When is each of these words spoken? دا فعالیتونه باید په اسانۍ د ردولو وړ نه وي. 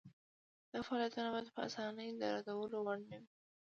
دا 0.71 0.79
فعالیتونه 0.87 1.27
باید 1.33 1.53
په 1.55 1.59
اسانۍ 1.67 2.09
د 2.21 2.23
ردولو 2.35 2.77
وړ 2.85 2.99
نه 3.09 3.15
وي. 3.21 3.27